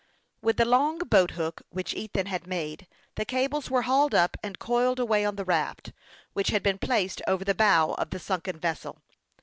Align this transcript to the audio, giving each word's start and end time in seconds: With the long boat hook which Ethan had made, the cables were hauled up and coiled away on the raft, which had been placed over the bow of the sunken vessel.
With 0.41 0.57
the 0.57 0.65
long 0.65 0.97
boat 0.97 1.29
hook 1.37 1.61
which 1.69 1.93
Ethan 1.93 2.25
had 2.25 2.47
made, 2.47 2.87
the 3.17 3.23
cables 3.23 3.69
were 3.69 3.83
hauled 3.83 4.15
up 4.15 4.35
and 4.41 4.57
coiled 4.57 4.97
away 4.99 5.23
on 5.23 5.35
the 5.35 5.45
raft, 5.45 5.91
which 6.33 6.47
had 6.47 6.63
been 6.63 6.79
placed 6.79 7.21
over 7.27 7.45
the 7.45 7.53
bow 7.53 7.91
of 7.99 8.09
the 8.09 8.17
sunken 8.17 8.57
vessel. 8.57 9.03